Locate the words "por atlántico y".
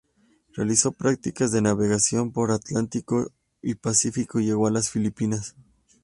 2.31-3.75